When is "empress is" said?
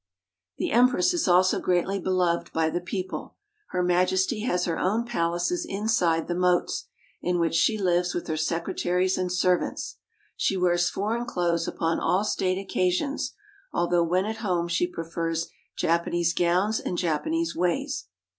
0.71-1.27